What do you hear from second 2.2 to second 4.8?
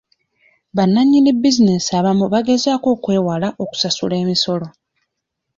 bagezaako okwewala okusasula emisolo.